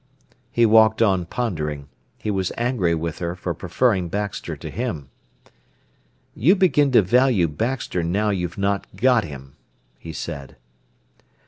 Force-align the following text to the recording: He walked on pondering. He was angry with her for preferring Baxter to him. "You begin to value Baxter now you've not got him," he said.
He 0.51 0.65
walked 0.65 1.03
on 1.03 1.27
pondering. 1.27 1.87
He 2.17 2.31
was 2.31 2.51
angry 2.57 2.95
with 2.95 3.19
her 3.19 3.35
for 3.35 3.53
preferring 3.53 4.09
Baxter 4.09 4.55
to 4.55 4.69
him. 4.71 5.09
"You 6.33 6.55
begin 6.55 6.91
to 6.93 7.03
value 7.03 7.47
Baxter 7.47 8.01
now 8.01 8.31
you've 8.31 8.57
not 8.57 8.87
got 8.95 9.23
him," 9.25 9.57
he 9.99 10.11
said. 10.11 10.55